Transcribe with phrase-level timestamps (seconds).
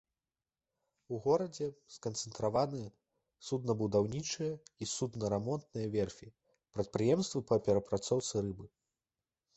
[1.15, 1.67] У горадзе
[1.97, 2.81] сканцэнтраваны
[3.49, 6.33] суднабудаўнічыя і судна рамонтныя верфі,
[6.79, 8.67] прадпрыемствы па перапрацоўцы рыбы.